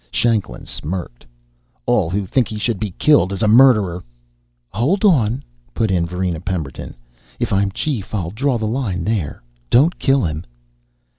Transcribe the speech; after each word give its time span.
Shanklin 0.09 0.65
smirked. 0.65 1.27
"All 1.85 2.09
who 2.09 2.25
think 2.25 2.47
he 2.47 2.57
should 2.57 2.79
be 2.79 2.89
killed 2.97 3.31
as 3.31 3.43
a 3.43 3.47
murderer" 3.47 4.03
"Hold 4.69 5.05
on," 5.05 5.43
put 5.75 5.91
in 5.91 6.07
Varina 6.07 6.39
Pemberton. 6.41 6.95
"If 7.39 7.53
I'm 7.53 7.69
chief, 7.69 8.15
I'll 8.15 8.31
draw 8.31 8.57
the 8.57 8.65
line 8.65 9.03
there. 9.03 9.43
Don't 9.69 9.99
kill 9.99 10.23
him." 10.25 10.43